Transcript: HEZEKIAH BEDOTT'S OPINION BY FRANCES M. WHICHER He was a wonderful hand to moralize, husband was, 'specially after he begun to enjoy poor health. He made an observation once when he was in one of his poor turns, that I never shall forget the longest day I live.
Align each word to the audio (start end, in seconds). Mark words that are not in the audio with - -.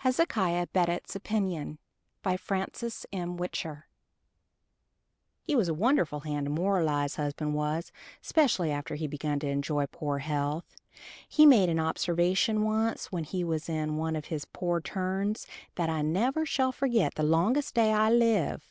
HEZEKIAH 0.00 0.66
BEDOTT'S 0.74 1.16
OPINION 1.16 1.78
BY 2.22 2.36
FRANCES 2.36 3.06
M. 3.10 3.38
WHICHER 3.38 3.86
He 5.44 5.56
was 5.56 5.66
a 5.68 5.72
wonderful 5.72 6.20
hand 6.20 6.44
to 6.44 6.50
moralize, 6.50 7.16
husband 7.16 7.54
was, 7.54 7.90
'specially 8.20 8.70
after 8.70 8.96
he 8.96 9.06
begun 9.06 9.38
to 9.38 9.46
enjoy 9.48 9.86
poor 9.86 10.18
health. 10.18 10.76
He 11.26 11.46
made 11.46 11.70
an 11.70 11.80
observation 11.80 12.64
once 12.64 13.10
when 13.10 13.24
he 13.24 13.42
was 13.44 13.66
in 13.66 13.96
one 13.96 14.14
of 14.14 14.26
his 14.26 14.44
poor 14.44 14.82
turns, 14.82 15.46
that 15.76 15.88
I 15.88 16.02
never 16.02 16.44
shall 16.44 16.72
forget 16.72 17.14
the 17.14 17.22
longest 17.22 17.74
day 17.74 17.94
I 17.94 18.10
live. 18.10 18.68